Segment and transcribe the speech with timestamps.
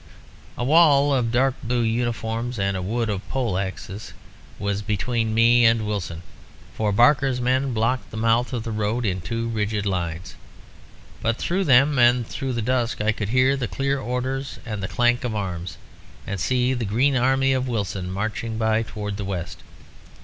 [0.57, 4.13] "A wall of dark blue uniforms and a wood of pole axes
[4.57, 6.23] was between me and Wilson,
[6.73, 10.33] for Barker's men blocked the mouth of the road in two rigid lines.
[11.21, 14.87] But through them and through the dusk I could hear the clear orders and the
[14.87, 15.77] clank of arms,
[16.25, 19.59] and see the green army of Wilson marching by towards the west.